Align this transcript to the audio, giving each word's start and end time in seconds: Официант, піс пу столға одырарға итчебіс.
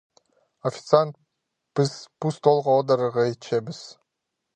Официант, 0.69 1.19
піс 1.79 1.91
пу 2.25 2.31
столға 2.37 2.79
одырарға 2.79 3.27
итчебіс. 3.35 3.83